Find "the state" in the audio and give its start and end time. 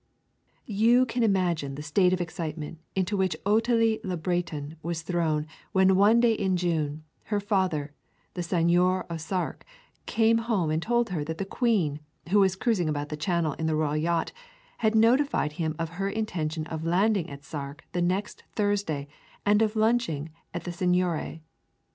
1.75-2.11